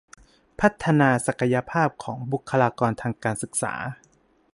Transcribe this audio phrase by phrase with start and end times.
[0.59, 3.73] พัฒนาศักยภาพของบุคลากรทางการศึกษา